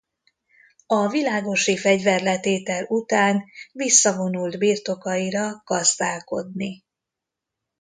[0.87, 6.83] A világosi fegyverletétel után visszavonult birtokaira gazdálkodni.